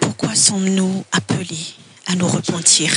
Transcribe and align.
pourquoi 0.00 0.34
sommes-nous 0.34 1.02
appelés 1.10 1.66
à 2.06 2.14
nous 2.14 2.28
repentircar 2.28 2.94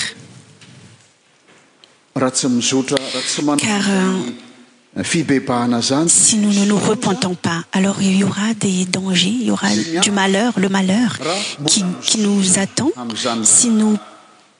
euh, 4.95 5.79
si 6.07 6.35
nous 6.37 6.51
ne 6.53 6.65
nous 6.65 6.77
repentons 6.77 7.33
pas 7.33 7.63
alors 7.71 7.95
il 8.01 8.17
y 8.17 8.23
aura 8.23 8.53
des 8.53 8.85
dangers 8.85 9.29
y 9.31 9.49
aura 9.51 9.69
du 10.01 10.11
malheur 10.11 10.53
le 10.57 10.69
malheur 10.69 11.17
qui 11.65 12.19
nous 12.19 12.59
attend 12.59 12.91
si 13.43 13.69
nous 13.69 13.97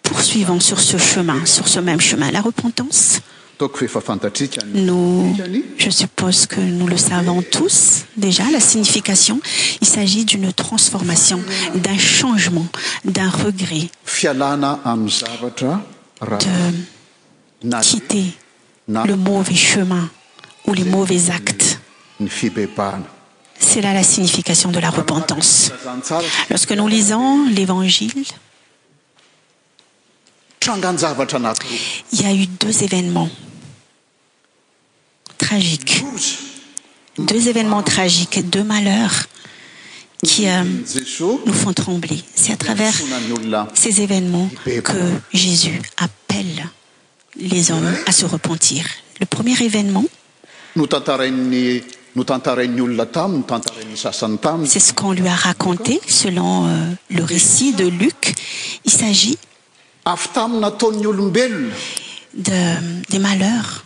poursuivons 0.02 0.60
sur 0.60 0.80
ce 0.80 0.98
chemin 0.98 1.46
sur 1.46 1.68
ce 1.68 1.80
même 1.80 2.02
chemin 2.02 2.32
la 2.32 2.42
repentance 2.42 3.20
nous 4.74 5.36
je 5.78 5.90
suppose 5.90 6.46
que 6.48 6.60
nous 6.60 6.88
le 6.88 6.98
savons 6.98 7.42
tous 7.42 8.04
déjà 8.18 8.44
la 8.52 8.60
signification 8.60 9.40
il 9.82 9.88
s'agit 9.88 10.26
d'une 10.26 10.52
transformation 10.54 11.40
d'un 11.76 11.98
changement 11.98 12.66
d'un 13.06 13.30
regret 13.30 13.90
qitter 17.82 18.26
le 18.88 19.16
mauvais 19.16 19.56
chemin 19.56 20.10
ou 20.68 20.74
les 20.74 20.84
mauvais 20.86 21.30
actes 21.32 21.80
c'est 23.60 23.82
là 23.82 23.94
la 23.94 24.04
signification 24.04 24.72
de 24.72 24.80
la 24.80 24.90
repentance 24.90 25.72
lorsque 26.50 26.72
nous 26.74 26.88
lisons 26.88 27.46
l'évangile 27.50 28.26
ilya 32.14 32.34
eu 32.34 32.46
deux 32.60 32.84
événements 32.84 33.30
deux 37.18 37.48
événements 37.48 37.84
tragiques 37.84 38.50
deux 38.50 38.64
malheurs 38.64 39.26
qui 40.26 40.48
euh, 40.48 40.64
nous 41.46 41.54
font 41.54 41.74
trembler 41.74 42.20
c'est 42.36 42.54
à 42.54 42.58
travers 42.58 42.94
ces 43.76 44.02
événements 44.02 44.50
que 44.66 45.04
jésus 45.34 45.80
appelle 45.98 46.70
les 47.38 47.72
hommes 47.72 47.94
à 48.08 48.12
se 48.12 48.26
repentir 48.26 48.86
le 49.20 49.28
premier 49.28 49.62
événementc'est 49.62 50.80
ce 54.80 54.94
qu'on 54.94 55.12
lui 55.12 55.28
a 55.28 55.36
raconté 55.36 56.02
selon 56.08 56.68
euh, 56.68 56.70
le 57.12 57.24
récit 57.24 57.74
de 57.74 57.86
luc 57.88 58.34
il 58.86 58.92
s'agitdes 58.92 59.38
malheurs 63.22 63.86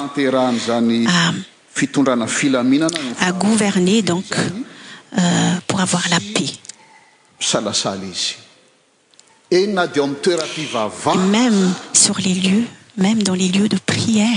ême 9.50 11.66
sur 11.92 12.18
les 12.20 12.34
lieux 12.34 12.64
même 12.96 13.22
dans 13.24 13.34
les 13.34 13.48
lieux 13.48 13.68
de 13.68 13.76
prièreymêleleon 13.76 14.32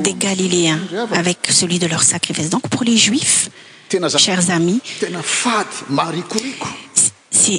des 0.00 0.14
galiléens 0.14 0.78
avec 1.12 1.38
celui 1.50 1.78
de 1.78 1.86
leur 1.86 2.02
sacrificedonc 2.02 2.60
pour 2.62 2.84
les 2.84 2.96
juifschers 2.96 3.50
amisest 4.16 4.50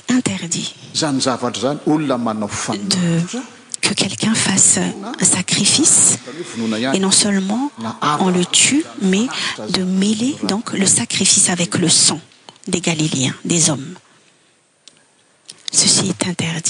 interi 0.10 0.74
lq' 3.94 4.34
fasse 4.36 4.80
un 5.20 5.24
sacrifice 5.26 6.18
e 6.94 7.00
non 7.00 7.12
seulement 7.12 7.72
on 8.20 8.28
le 8.30 8.44
tue 8.46 8.84
mais 9.02 9.28
de 9.70 9.84
mêlerdonc 9.84 10.64
le 10.74 10.86
sacrifice 10.86 11.50
avec 11.50 11.76
le 11.78 11.88
sang 11.90 12.20
des 12.68 12.82
galiléens 12.82 13.34
des 13.44 13.70
hommes 13.70 13.94
ceci 15.72 16.10
est 16.10 16.28
interditla 16.28 16.62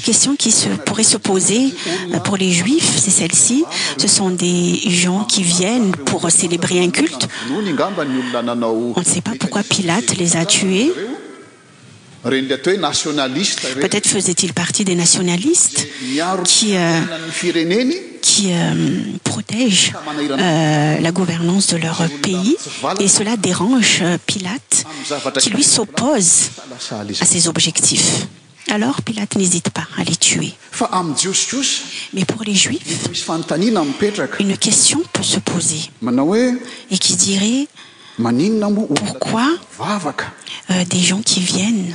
question 0.00 0.34
qui 0.34 0.50
pourrait 0.86 1.02
se 1.04 1.18
poser 1.18 1.72
euh, 2.14 2.18
pour 2.20 2.36
les 2.38 2.50
juifs 2.52 2.90
c'est 2.98 3.10
celle-ci 3.10 3.64
ce 3.98 4.08
sont 4.08 4.30
des 4.30 4.78
gens 4.90 5.24
qui 5.24 5.42
viennent 5.42 5.92
pour 5.92 6.30
célébrer 6.30 6.82
inculte 6.82 7.28
on 7.50 7.60
ne 7.62 9.04
sait 9.04 9.20
pas 9.20 9.32
pourquoi 9.38 9.62
pilate 9.62 10.16
les 10.16 10.36
a 10.36 10.44
tués 10.46 10.90
peut-être 13.74 14.06
faisait-il 14.08 14.52
partie 14.54 14.84
des 14.84 14.94
nationalistesqui 14.94 15.86
qui 16.44 16.76
euh, 16.76 17.00
euh, 18.44 18.74
protègent 19.22 19.92
euh, 20.38 20.98
la 20.98 21.12
gouvernance 21.12 21.68
de 21.68 21.76
leur 21.76 22.02
pays 22.22 22.56
et 23.00 23.06
cela 23.08 23.36
dérange 23.36 24.02
pilat 24.26 24.50
qui 25.40 25.50
lui 25.50 25.62
s'oppose 25.62 26.50
à 26.92 27.24
ses 27.24 27.46
objectifs 27.48 28.26
alors 28.70 29.00
pilat 29.02 29.26
n'hésite 29.36 29.70
pas 29.70 29.86
à 29.96 30.02
les 30.02 30.16
tuermais 30.16 30.54
pour 30.72 30.90
les 32.44 32.54
juifs 32.54 33.06
une 34.40 34.56
question 34.58 35.00
peut 35.12 35.22
se 35.22 35.38
poser 35.38 35.80
et 36.90 36.98
qui 36.98 37.14
diraitpourquoi 37.14 39.46
des 40.90 41.00
gens 41.00 41.22
qui 41.22 41.40
viennent 41.40 41.94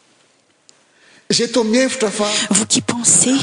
vous 2.49 2.65
qui 2.65 2.81
pensez 2.81 3.33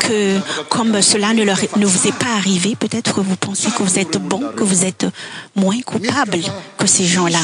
que 0.00 0.38
comme 0.68 1.00
cela 1.00 1.32
ne 1.32 1.86
vous 1.86 2.08
est 2.08 2.12
pas 2.18 2.34
arrivé 2.36 2.74
peut-être 2.76 3.14
que 3.14 3.20
vous 3.20 3.36
pensez 3.36 3.68
que 3.70 3.82
vous 3.82 3.98
êtes 3.98 4.18
bon 4.18 4.40
que 4.56 4.64
vous 4.64 4.84
êtes 4.84 5.06
moins 5.54 5.80
coupable 5.82 6.38
que 6.78 6.86
ces 6.86 7.06
gens-là 7.06 7.38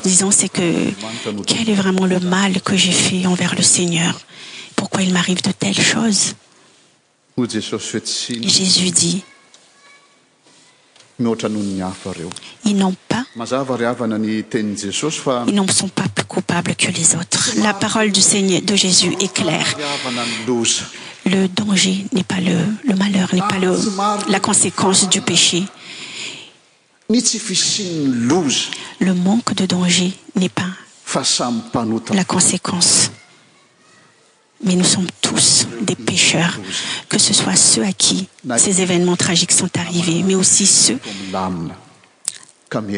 disons 0.04 0.32
c'est 0.32 0.48
que 0.50 0.72
quel 1.46 1.70
est 1.70 1.74
vraiment 1.84 2.06
le 2.06 2.20
mal 2.22 2.62
que 2.62 2.76
j'ai 2.76 2.92
fait 2.94 3.28
envers 3.28 3.54
le 3.56 3.62
seigneur 3.62 4.20
pourquoi 4.78 5.04
il 5.04 5.12
m'arrive 5.14 5.42
de 5.44 5.52
telles 5.52 5.76
choses 5.80 6.34
ils 11.20 11.26
ne 11.26 11.36
sont 15.72 15.88
pas 15.90 16.04
plus 16.14 16.26
coupables 16.26 16.76
que 16.76 16.92
les 16.92 17.16
autres 17.16 17.50
la 17.64 17.74
parole 17.74 18.12
du 18.12 18.22
seigner 18.22 18.62
de 18.62 18.76
jésus 18.76 19.16
est 19.20 19.34
claire 19.34 19.66
le 21.26 21.48
danger 21.48 22.06
n'est 22.14 22.24
pas 22.24 22.40
le 22.40 22.56
malheur 22.96 23.30
nes 23.34 23.42
as 23.42 23.48
ah, 24.00 24.20
la 24.30 24.40
conséquence 24.40 25.10
du 25.10 25.22
péché 25.22 25.64
le 27.10 29.14
manque 29.14 29.54
de 29.56 29.66
danger 29.66 30.14
n'est 30.36 30.50
pas 30.50 30.70
la 32.14 32.24
conséquence 32.26 33.10
mais 34.64 34.76
nous 34.76 34.84
sommes 34.86 35.08
tous 35.22 35.68
des 35.82 35.96
pêcheurs 35.96 36.60
cesoit 37.34 37.56
ceux 37.56 37.84
à 37.84 37.92
qui 37.92 38.30
ces 38.58 38.82
événements 38.82 39.16
tragiques 39.18 39.52
sont 39.52 39.70
arrivés 39.78 40.24
mais 40.24 40.34
aussi 40.36 40.66
ceux 40.68 40.98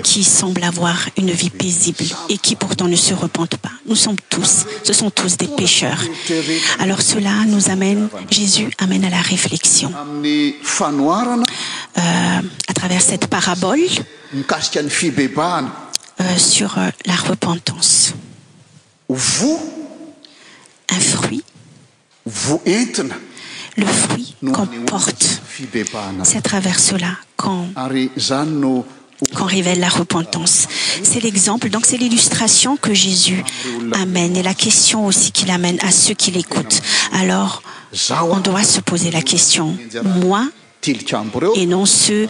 qui 0.03 0.23
semblent 0.23 0.63
avoir 0.63 0.95
une 1.17 1.29
vie 1.31 1.49
paisible 1.51 2.03
et 2.29 2.37
qui 2.39 2.55
pourtant 2.55 2.85
ne 2.87 2.95
se 2.95 3.13
repentent 3.15 3.57
pas 3.57 3.69
nous 3.87 3.95
sommes 3.95 4.15
tous 4.29 4.65
ce 4.83 4.93
sont 4.93 5.09
tous 5.09 5.35
des 5.37 5.47
pêcheurs 5.47 5.97
alors 6.79 7.01
cela 7.01 7.31
nous 7.47 7.69
amène 7.71 8.07
jésus 8.29 8.69
amène 8.77 9.03
à 9.05 9.09
la 9.09 9.21
réflexion 9.21 9.91
euh, 10.23 10.51
à 11.95 12.43
travers 12.73 13.01
cette 13.01 13.27
parabole 13.27 13.79
euh, 14.37 14.43
sur 16.37 16.77
euh, 16.77 16.89
la 17.07 17.15
repentance 17.15 18.13
un 19.09 20.99
fruit 20.99 21.43
le 23.79 23.87
fruit 23.87 24.35
quomporte 24.53 25.41
c'età 26.23 26.41
travers 26.41 26.79
celà 26.79 27.15
qu'on 27.37 27.67
rivèle 29.45 29.79
la 29.79 29.89
repentance 29.89 30.67
c'est 31.03 31.21
l'exemple 31.21 31.69
donc 31.69 31.85
c'est 31.85 31.97
l'illustration 31.97 32.77
que 32.77 32.93
jésus 32.93 33.43
amène 33.93 34.35
et 34.35 34.43
la 34.43 34.53
question 34.53 35.05
aussi 35.05 35.31
qu'il 35.31 35.51
amène 35.51 35.77
à 35.81 35.91
ceux 35.91 36.13
qui 36.13 36.31
l'écoutent 36.31 36.81
alors 37.13 37.63
on 38.31 38.39
doit 38.39 38.63
se 38.63 38.81
poser 38.81 39.11
la 39.11 39.21
question 39.21 39.77
moi 40.05 40.45
oceuet 41.73 42.29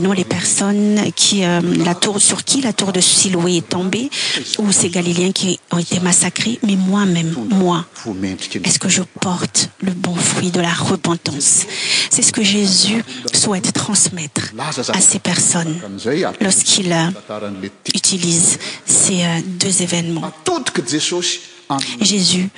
non 0.00 0.12
les 0.12 0.24
personnes 0.24 1.00
quisur 1.14 1.44
euh, 1.44 1.60
qui 2.44 2.60
la 2.62 2.72
tour 2.72 2.92
de 2.92 3.00
siloé 3.00 3.56
est 3.56 3.68
tombée 3.68 4.10
ou 4.58 4.70
ces 4.72 4.88
galiléens 4.88 5.32
qui 5.32 5.58
ont 5.72 5.78
été 5.78 5.98
massacrés 6.00 6.58
mais 6.62 6.76
moi-même 6.76 7.34
moies-ce 7.50 8.78
que 8.78 8.88
je 8.88 9.02
porte 9.20 9.70
le 9.82 9.92
bon 9.92 10.14
fruit 10.14 10.50
de 10.50 10.60
la 10.60 10.72
repentance 10.72 11.66
c'est 12.10 12.22
ce 12.22 12.32
que 12.32 12.44
jésus 12.44 13.02
souhaite 13.32 13.72
transmettre 13.72 14.52
à 14.88 15.00
ces 15.00 15.18
personnes 15.18 15.76
lorsqu'il 16.40 16.92
euh, 16.92 17.10
utilise 17.94 18.58
ces 18.86 19.22
euh, 19.24 19.38
deux 19.58 19.82
événements 19.82 20.32
jésus 22.00 22.48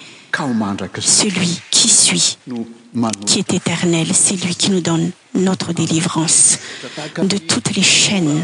celui 1.00 1.60
qui 1.70 1.88
suit 1.88 2.36
qui 3.26 3.38
est 3.38 3.52
éternel 3.54 4.08
c'est 4.12 4.34
lui 4.44 4.52
qui 4.56 4.72
nous 4.72 4.80
donne 4.80 5.12
notre 5.34 5.72
délivrance 5.72 6.58
de 7.18 7.38
toutes 7.38 7.76
les 7.76 7.82
chaînes 7.82 8.42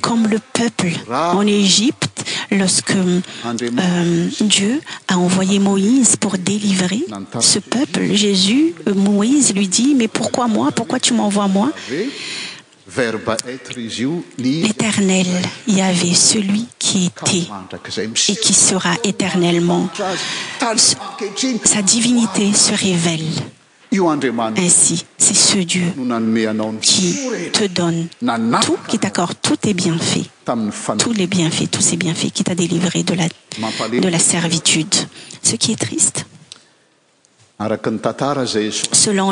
comme 0.00 0.26
le 0.28 0.38
peuple 0.38 0.92
en 1.10 1.46
égypte 1.46 2.11
lorsque 2.58 2.94
euh, 2.94 4.30
dieu 4.40 4.80
a 5.08 5.18
envoyé 5.18 5.58
moïse 5.58 6.16
pour 6.16 6.38
délivrer 6.38 7.02
ce 7.40 7.58
peuple 7.58 8.12
jésus 8.12 8.74
euh, 8.88 8.94
moïse 8.94 9.54
lui 9.54 9.68
dit 9.68 9.94
mais 9.96 10.08
pourquoi 10.08 10.48
moi 10.48 10.70
pourquoi 10.72 11.00
tu 11.00 11.14
m'envois 11.14 11.48
moi 11.48 11.70
l'éternel 14.38 15.26
y 15.66 15.80
avait 15.80 16.14
celui 16.14 16.66
qui 16.78 17.06
était 17.06 17.48
et 18.32 18.36
qui 18.36 18.52
sera 18.54 18.92
éternellement 19.04 19.88
sa 21.64 21.82
divinité 21.82 22.52
se 22.52 22.72
révèle 22.74 23.26
ainsi 24.56 25.04
c'est 25.18 25.34
ce 25.36 25.58
dieu 25.58 25.84
qui 26.80 27.20
te 27.52 27.66
donne 27.66 28.08
out 28.26 28.78
qui 28.88 28.98
taccorde 28.98 29.34
tout 29.42 29.58
es 29.68 29.74
biaitstou 29.74 31.12
les 31.14 31.26
bienfaits 31.26 31.70
tous 31.70 31.92
es 31.92 31.96
bieaits 31.96 32.32
qui 32.32 32.44
ta 32.44 32.54
délivré 32.54 33.02
de 33.02 33.14
la 34.08 34.18
servitude 34.18 34.94
ce 35.42 35.56
qui 35.56 35.72
est 35.72 35.76
tist 35.88 36.24
slon 38.92 39.30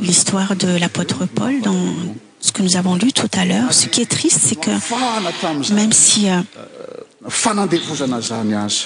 l'histoire 0.00 0.56
de 0.56 0.78
l'apôtre 0.78 1.26
paul 1.26 1.60
dans 1.60 1.84
ce 2.40 2.52
que 2.52 2.62
nous 2.62 2.76
avons 2.76 2.94
lu 2.94 3.12
tout 3.12 3.30
à 3.36 3.44
l'heure 3.44 3.72
ce 3.72 3.88
qui 3.88 4.00
est 4.02 4.06
triste 4.10 4.40
c'est 4.42 4.56
quemêm 4.60 5.92
si 5.92 6.28
euh, 6.30 6.38
euh, 7.26 8.78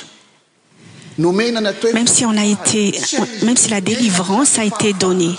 même 1.18 2.06
si 2.06 3.68
la 3.70 3.80
délivrance 3.80 4.58
a 4.58 4.64
été 4.64 4.92
donnée 4.92 5.34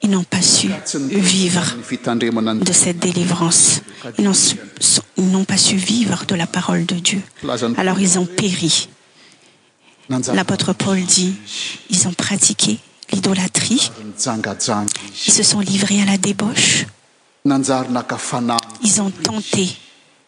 ils 0.00 0.10
n'ont 0.10 0.24
pas 0.24 0.42
su 0.42 0.70
vivre 1.08 1.74
de 2.60 2.72
cette 2.72 2.98
délivrance 2.98 3.82
ils 4.18 4.24
n'ont 5.30 5.44
pas 5.44 5.56
su 5.56 5.76
vivre 5.76 6.24
de 6.26 6.34
la 6.34 6.46
parole 6.46 6.86
de 6.86 6.94
dieu 6.96 7.20
alors 7.76 8.00
ils 8.00 8.18
ont 8.18 8.26
péri 8.26 8.88
l'apôtre 10.34 10.72
paul 10.72 11.00
dit 11.02 11.34
ils 11.90 12.08
ont 12.08 12.12
pratiqué 12.14 12.78
l'idolâtrie 13.12 13.90
ils 15.26 15.32
se 15.32 15.42
sont 15.42 15.60
livrés 15.60 16.02
à 16.02 16.06
la 16.06 16.18
débauche 16.18 16.86
ils 17.44 19.00
ont 19.00 19.10
tenté 19.10 19.68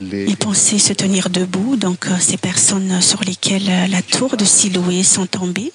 ils 0.00 0.36
pensait 0.36 0.78
se 0.78 0.92
tenir 0.92 1.30
debout 1.30 1.76
donc 1.76 2.06
euh, 2.06 2.18
ces 2.20 2.36
personnes 2.36 3.00
sur 3.00 3.22
lesquelles 3.22 3.68
euh, 3.70 3.86
la 3.88 4.02
tour 4.02 4.36
de 4.36 4.44
silhoué 4.44 5.02
sans 5.02 5.26
tomber 5.26 5.72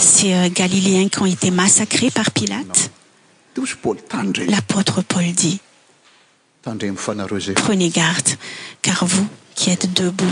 ces 0.00 0.34
euh, 0.34 0.48
galiléens 0.50 1.08
qui 1.08 1.18
ont 1.20 1.24
été 1.26 1.50
massacrés 1.50 2.10
par 2.10 2.30
pilate 2.32 2.90
l'apôtre 4.48 5.02
paul 5.02 5.24
ditprenez 6.66 7.88
garde 7.88 8.28
car 8.82 9.04
vous 9.06 9.26
qui 9.54 9.70
êtes 9.70 9.92
debout 9.92 10.26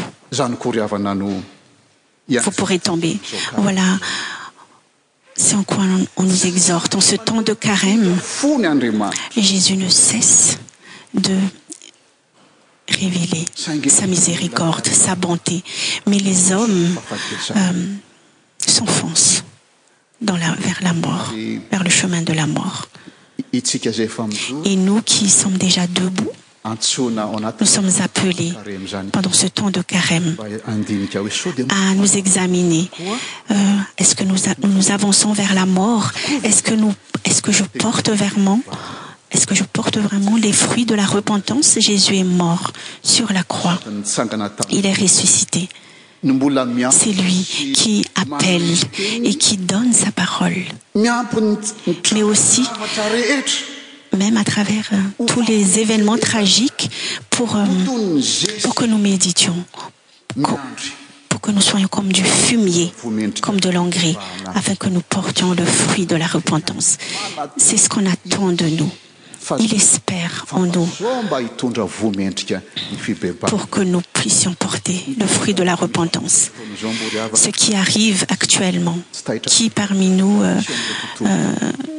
vous 2.42 2.50
pourrez 2.56 2.78
tomber 2.78 3.18
voilà 3.56 3.98
cest 5.36 5.54
en 5.54 5.62
quoi 5.64 5.84
on 6.16 6.24
nous 6.24 6.46
exhorte 6.46 6.94
en 6.96 7.00
se 7.00 7.16
temp 7.16 7.40
de 7.42 7.54
carême 7.54 8.14
jésus 9.36 9.76
ne 9.78 9.88
cesse 9.88 10.58
vlesa 13.76 14.06
miséricorde 14.06 14.87
sa 14.88 15.14
bonté 15.14 15.62
mais 16.06 16.18
les 16.18 16.52
hommes 16.52 16.96
euh, 17.56 17.72
s'enfoncent 18.66 19.44
sers 20.25 20.80
la 20.82 20.92
mor 20.94 21.32
vers 21.70 21.84
le 21.84 21.90
chemin 21.90 22.22
de 22.22 22.32
la 22.32 22.46
mort 22.46 22.88
et 24.64 24.76
nous 24.76 25.02
qui 25.02 25.28
sommes 25.28 25.58
déjà 25.58 25.87
debout 25.87 26.28
nous 26.64 27.66
sommes 27.66 27.90
appelés 28.02 28.52
pendant 29.12 29.32
ce 29.32 29.46
temps 29.46 29.70
de 29.70 29.80
carême 29.80 30.37
à 31.70 31.94
nous 31.94 32.16
examiner 32.16 32.90
euh, 33.50 33.54
est-ce 33.96 34.14
que 34.14 34.25
nous 34.25 34.90
avançons 34.90 35.32
vers 35.32 35.54
la 35.54 35.66
mort 35.66 36.10
eeest-ce 36.44 37.42
que 37.42 37.52
je 37.52 37.64
porte 37.78 38.08
verement-ce 38.10 39.46
vraiment 39.97 40.37
les 40.37 40.52
fruits 40.52 40.85
de 40.85 40.95
la 40.95 41.07
repentance 41.07 41.78
jésus 41.80 42.18
est 42.18 42.25
mort 42.25 42.73
sur 43.02 43.33
la 43.33 43.42
croix 43.42 43.80
il 44.71 44.85
est 44.85 44.92
ressuscité 44.92 45.68
c'est 46.90 47.12
lui 47.12 47.73
qui 47.75 48.04
appelle 48.16 48.68
et 49.23 49.35
qui 49.35 49.57
donne 49.57 49.92
sa 49.92 50.11
parolemais 50.11 50.66
aussi 52.23 52.64
même 54.16 54.37
à 54.37 54.42
travers 54.45 54.88
euh, 54.95 55.25
tous 55.26 55.42
les 55.42 55.78
événements 55.80 56.16
tragiques 56.16 56.90
pour 57.30 57.57
euh, 57.57 57.64
que 58.76 58.85
nous 58.85 58.99
méditions 58.99 59.54
pour 61.28 61.40
que 61.40 61.50
nous 61.52 61.61
soyons 61.61 61.88
comme 61.88 62.12
du 62.12 62.25
fumier 62.25 62.92
comme 63.40 63.61
de 63.61 63.71
l'ongri 63.71 64.16
afin 64.54 64.75
que 64.75 64.88
nous 64.88 65.02
portions 65.02 65.54
le 65.54 65.64
fruit 65.64 66.07
de 66.07 66.16
la 66.16 66.26
repentance 66.26 66.99
c'est 67.57 67.76
ce 67.76 67.88
qu'on 67.88 68.04
attend 68.07 68.49
de 68.52 68.66
nous 68.66 68.90
il 69.59 69.75
espère 69.75 70.45
en 70.52 70.67
nouspour 70.67 71.09
que 73.71 73.81
nous 73.81 74.02
puissions 74.12 74.55
porter 74.55 75.05
le 75.19 75.26
fruit 75.26 75.55
de 75.55 75.62
la 75.62 75.75
repentance 75.75 76.50
ce 77.35 77.49
qui 77.50 77.75
arrive 77.75 78.26
actuellement 78.28 78.99
qui 79.47 79.71
parmi 79.71 80.09
nous 80.11 80.43
euh, 80.43 80.59
euh, 81.23 81.52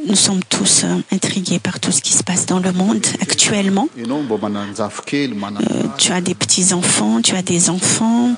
nous 0.06 0.14
sommes 0.16 0.40
tous 0.48 0.82
euh, 0.84 0.96
intrigués 1.12 1.58
par 1.58 1.78
tout 1.80 1.92
ce 1.92 2.00
qui 2.00 2.12
se 2.12 2.22
passe 2.22 2.46
dans 2.46 2.60
le 2.60 2.72
monde 2.72 3.04
actuellement 3.20 3.88
tu 5.98 6.12
as 6.12 6.20
des 6.20 6.34
petits 6.34 6.72
enfants 6.72 7.20
tu 7.22 7.34
as 7.34 7.42
des 7.42 7.68
enfants 7.70 8.34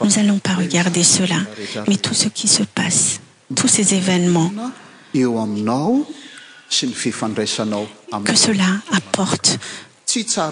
nous 0.02 0.16
n'allons 0.18 0.38
pas 0.38 0.54
regarder 0.54 1.02
cela 1.02 1.36
mais 1.86 1.96
tout 1.98 2.14
ce 2.14 2.28
qui 2.28 2.48
se 2.48 2.62
passe 2.62 3.20
tous 3.54 3.68
ces 3.68 3.92
évnementsque 3.94 4.54
celaapporte 8.36 9.58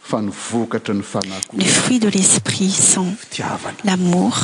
favkatra 0.07 0.93
fale 1.03 1.31
fruit 1.65 1.99
de 2.01 2.07
l'esprit 2.09 2.71
santiivaa 2.71 3.71
l'amour 3.87 4.35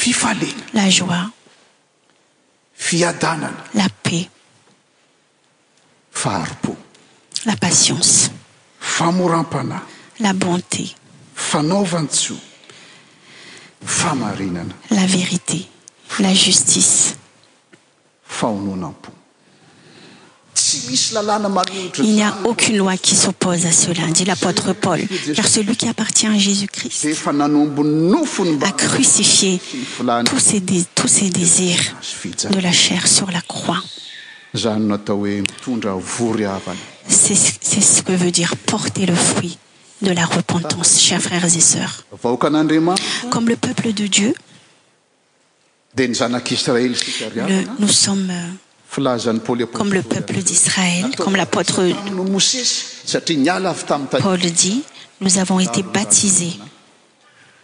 fifalena 0.00 0.64
la 0.76 0.84
joie 0.96 1.24
fiadanana 2.86 3.62
la 3.78 3.86
paix 4.04 4.28
fahr-po 6.20 6.72
la 7.46 7.54
patience 7.64 8.14
famouram-panahy 8.94 9.80
la 10.24 10.32
bonté 10.44 10.86
fanoovan-tso 11.48 12.36
famarinana 13.98 14.74
la 14.96 15.06
vérité 15.16 15.60
la 16.18 16.32
justice 16.34 17.14
fahononam-po 18.38 19.10
il 22.04 22.12
n'y 22.14 22.22
a 22.22 22.36
aucune 22.44 22.76
loi 22.76 22.96
qui 22.96 23.14
s'oppose 23.14 23.66
à 23.66 23.72
cela 23.72 24.06
dit 24.10 24.24
l'apôtre 24.24 24.72
paul 24.72 25.00
car 25.34 25.46
celui 25.46 25.76
qui 25.76 25.88
appartient 25.88 26.26
à 26.26 26.36
jésus-christa 26.36 27.08
crucifie 28.76 29.52
tous 30.94 31.08
ces 31.08 31.30
désirs 31.30 31.96
de 32.50 32.58
la 32.60 32.72
chair 32.72 33.06
sur 33.06 33.30
la 33.30 33.40
croixc'est 33.42 34.72
ce 37.80 38.02
que 38.02 38.12
veut 38.12 38.30
dire 38.30 38.56
porter 38.56 39.06
le 39.06 39.14
fruit 39.14 39.58
de 40.02 40.10
la 40.12 40.24
repentance 40.24 41.00
chers 41.00 41.22
frères 41.22 41.44
et 41.44 41.60
sœurs 41.60 42.04
comme 43.30 43.48
le 43.48 43.56
peuple 43.56 43.92
de 43.92 44.06
dieu 44.06 44.34
nous 46.08 47.88
sommes 47.88 48.30
euh, 48.30 48.48
comme 49.72 49.92
le 49.92 50.02
peuple 50.02 50.36
d'israël 50.38 51.04
comme 51.16 51.36
l'apôtrepaul 51.36 51.92
dit 54.50 54.82
nous 55.20 55.38
avons 55.38 55.60
été 55.60 55.82
baptisés 55.82 56.58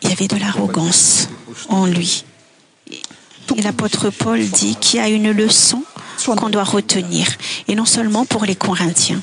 il 0.00 0.06
y 0.08 0.12
avait 0.12 0.28
de 0.28 0.36
l'arrogance 0.36 1.28
en 1.68 1.86
luiet 1.86 2.22
l'apôtre 3.62 4.10
paul 4.10 4.40
dit 4.40 4.76
qu'il 4.76 5.00
y 5.00 5.02
a 5.02 5.08
une 5.08 5.32
leçon 5.32 5.82
qu'on 6.36 6.50
doit 6.50 6.64
retenir 6.64 7.26
et 7.68 7.74
non 7.74 7.86
seulement 7.86 8.24
pour 8.26 8.44
les 8.44 8.54
corinthiens 8.56 9.22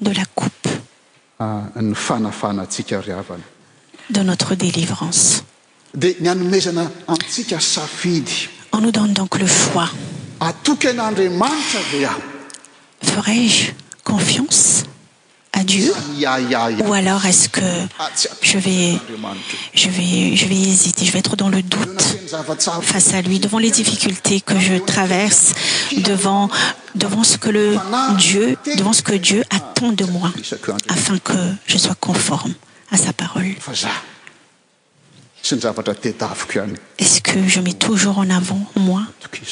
de 0.00 0.10
la 0.10 0.24
coupe 0.34 0.68
ah, 1.38 1.62
ny 1.80 1.94
fanafanatsikariavaa 1.94 3.36
de 4.10 4.20
notre 4.22 4.54
délivrance 4.54 5.44
de 5.94 6.14
ny 6.20 6.28
anomezana 6.28 6.90
antsika 7.06 7.60
safidy 7.60 8.48
on 8.72 8.80
nous 8.80 8.90
donne 8.92 9.12
donc 9.12 9.38
le 9.38 9.46
choix 9.46 9.88
atokanaandramanitra 10.40 11.80
ve 11.92 12.02
a 12.12 12.14
ferai-je 13.02 13.70
confiance 14.02 14.84
ou 16.86 16.92
alors 16.92 17.24
est-ce 17.26 17.48
que 17.48 17.60
je 18.42 18.58
vais 18.58 18.96
je 19.74 19.88
vais 19.88 20.54
hésiter 20.54 21.04
je 21.04 21.12
vais 21.12 21.18
être 21.20 21.36
dans 21.36 21.48
le 21.48 21.62
doute 21.62 22.16
face 22.82 23.14
à 23.14 23.22
lui 23.22 23.38
devant 23.38 23.58
les 23.58 23.70
difficultés 23.70 24.40
que 24.40 24.58
je 24.58 24.74
traverse 24.76 25.52
devant 25.98 26.50
devant 26.94 27.24
ce 27.24 27.36
que 27.38 27.50
le 27.50 27.76
dieu 28.18 28.56
devant 28.76 28.92
ce 28.92 29.02
que 29.02 29.14
dieu 29.14 29.42
attend 29.50 29.92
de 29.92 30.04
moi 30.04 30.30
afin 30.88 31.18
que 31.18 31.32
je 31.66 31.78
sois 31.78 31.96
conforme 32.00 32.52
à 32.90 32.96
sa 32.96 33.12
parole 33.12 33.44
est-ce 36.98 37.20
que 37.20 37.46
je 37.46 37.60
mets 37.60 37.74
toujours 37.74 38.16
en 38.18 38.30
avant 38.30 38.60
moi 38.76 39.02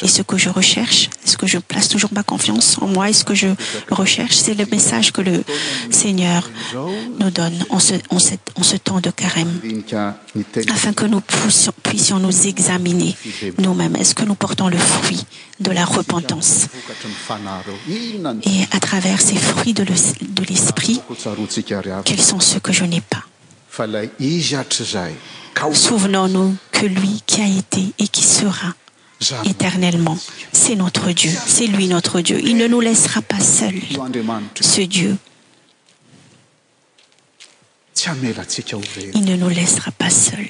et 0.02 0.08
ce 0.08 0.22
que 0.22 0.38
je 0.38 0.48
recherche 0.48 1.10
es-ce 1.26 1.36
que 1.36 1.46
je 1.46 1.58
place 1.58 1.88
toujours 1.90 2.10
ma 2.14 2.22
confiance 2.22 2.78
en 2.80 2.86
moi 2.86 3.10
et 3.10 3.12
ce 3.12 3.24
que 3.24 3.34
je 3.34 3.48
recherche 3.90 4.34
c'est 4.36 4.54
le 4.54 4.64
message 4.70 5.12
que 5.12 5.20
le 5.20 5.44
seigneur 5.90 6.48
nous 7.20 7.30
donne 7.30 7.62
en 7.68 7.78
ce 7.78 8.76
temps 8.78 9.00
de 9.00 9.10
carême 9.10 9.52
afin 10.70 10.94
que 10.94 11.04
nous 11.04 11.20
puissions 11.82 12.18
nous 12.18 12.46
examiner 12.46 13.14
nous-mêmes 13.58 13.96
est-ce 13.96 14.14
que 14.14 14.24
nous 14.24 14.34
portons 14.34 14.68
le 14.68 14.78
fruit 14.78 15.22
de 15.60 15.72
la 15.72 15.84
repentance 15.84 16.68
et 18.44 18.62
à 18.70 18.80
travers 18.80 19.20
ces 19.20 19.36
fruits 19.36 19.74
de 19.74 19.84
l'espritquels 19.84 21.04
sont 22.22 22.40
ceux 22.40 22.60
que 22.60 22.72
je 22.72 22.84
n'ai 22.84 23.02
pas 23.02 23.24
souvenons-nous 25.74 26.56
que 26.72 26.86
lui 26.86 27.22
qui 27.26 27.40
a 27.40 27.46
été 27.46 27.92
et 27.98 28.08
qui 28.08 28.24
sera 28.24 28.74
éternellement 29.44 30.18
c'est 30.52 30.74
notre 30.74 31.12
dieu 31.12 31.30
c'est 31.46 31.66
lui 31.68 31.86
notre 31.86 32.20
dieu 32.20 32.40
il 32.42 32.56
ne 32.56 32.66
nous 32.66 32.80
laissera 32.80 33.22
pas 33.22 33.38
seul 33.38 33.74
ce 34.60 34.80
dieu 34.80 35.16
il 39.14 39.24
ne 39.24 39.36
nous 39.36 39.48
laissera 39.48 39.92
pas 39.92 40.10
seul 40.10 40.48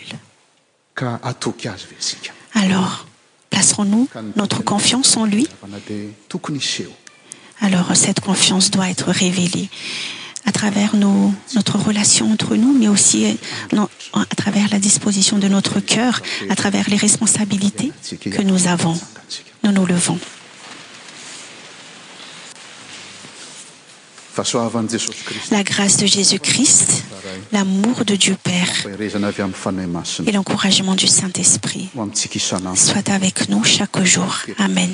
alors 2.54 3.06
placerons-nous 3.50 4.08
notre 4.36 4.62
confiance 4.64 5.18
en 5.18 5.26
lui 5.26 5.46
alors 7.60 7.94
cette 7.94 8.20
confiance 8.20 8.70
doit 8.70 8.88
être 8.88 9.10
révélée 9.10 9.68
àtravers 10.46 10.96
notre 10.96 11.78
relation 11.78 12.30
entre 12.30 12.56
nous 12.56 12.72
mais 12.76 12.88
aussi 12.88 13.38
euh, 13.74 13.78
à 14.14 14.24
travers 14.34 14.68
la 14.70 14.78
disposition 14.78 15.38
de 15.38 15.48
notre 15.48 15.80
cœur 15.80 16.20
à 16.50 16.56
travers 16.56 16.88
les 16.90 16.96
responsabilités 16.96 17.92
que 18.20 18.42
nous 18.42 18.66
avons 18.66 18.98
nous 19.64 19.72
nous 19.72 19.86
levons 19.86 20.18
la 25.50 25.62
grâce 25.62 25.98
de 25.98 26.06
jésus-christ 26.06 27.04
l'amour 27.52 28.04
de 28.06 28.16
dieu 28.16 28.34
père 28.42 28.86
et 30.26 30.32
l'encouragement 30.32 30.94
du 30.94 31.06
saint-esprit 31.06 31.90
soit 32.74 33.10
avec 33.10 33.48
nous 33.50 33.62
chaque 33.62 34.02
jour 34.04 34.36
amen 34.58 34.90